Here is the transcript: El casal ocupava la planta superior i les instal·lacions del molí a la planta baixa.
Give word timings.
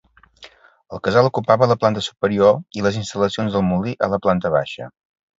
El 0.97 1.01
casal 1.07 1.27
ocupava 1.29 1.67
la 1.71 1.75
planta 1.83 2.01
superior 2.05 2.57
i 2.79 2.83
les 2.85 2.97
instal·lacions 3.01 3.57
del 3.57 3.65
molí 3.67 3.93
a 4.07 4.09
la 4.15 4.19
planta 4.25 4.53
baixa. 4.57 4.89